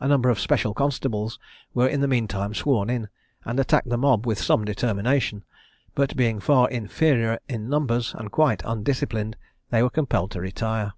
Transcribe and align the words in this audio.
A 0.00 0.08
number 0.08 0.30
of 0.30 0.40
special 0.40 0.74
constables 0.74 1.38
were 1.74 1.86
in 1.86 2.00
the 2.00 2.08
mean 2.08 2.26
time 2.26 2.54
sworn 2.54 2.90
in, 2.90 3.08
and 3.44 3.60
attacked 3.60 3.88
the 3.88 3.96
mob 3.96 4.26
with 4.26 4.40
some 4.42 4.64
determination; 4.64 5.44
but 5.94 6.16
being 6.16 6.40
far 6.40 6.68
inferior 6.70 7.38
in 7.48 7.68
numbers, 7.68 8.16
and 8.18 8.32
quite 8.32 8.62
undisciplined, 8.64 9.36
they 9.70 9.80
were 9.80 9.90
compelled 9.90 10.32
to 10.32 10.40
retire. 10.40 10.94